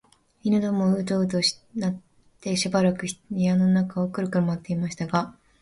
[0.41, 1.27] 犬どもはううとう
[1.75, 1.99] なっ
[2.41, 5.37] てしばらく室の中をくるくる廻っていましたが、